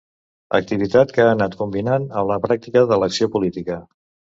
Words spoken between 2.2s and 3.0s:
amb la pràctica